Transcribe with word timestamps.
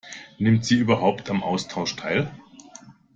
Nimmt 0.39 0.65
sie 0.65 0.77
überhaupt 0.79 1.29
am 1.29 1.43
Austausch 1.43 1.95
teil? 1.95 2.31